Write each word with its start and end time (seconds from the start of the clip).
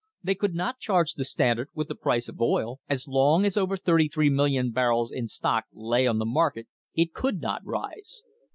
They 0.23 0.33
could 0.33 0.55
not 0.55 0.79
charge 0.79 1.13
the 1.13 1.23
Stand 1.23 1.59
ard 1.59 1.67
with 1.75 1.87
the 1.87 1.93
price 1.93 2.27
of 2.27 2.41
oil. 2.41 2.79
As 2.89 3.07
long 3.07 3.45
as 3.45 3.55
over 3.55 3.77
33,000,000 3.77 4.73
barrels 4.73 5.11
in 5.11 5.27
stock 5.27 5.65
lay 5.71 6.07
on 6.07 6.17
the 6.17 6.25
market 6.25 6.67
it 6.95 7.13
could 7.13 7.39
not 7.39 7.63
rise. 7.63 8.23